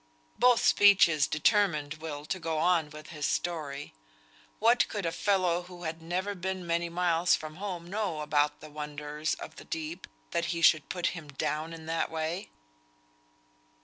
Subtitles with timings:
[0.39, 3.93] Both speeches determined Will to go on with his story.
[4.57, 8.71] What could a fellow who had never been many miles from home know about the
[8.71, 12.49] wonders of the deep, that he should put him down in that way?